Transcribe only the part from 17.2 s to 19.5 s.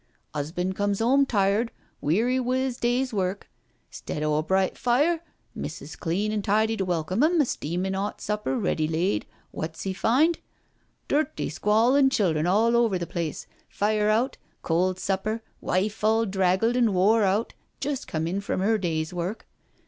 out, just come in from 'er day's work.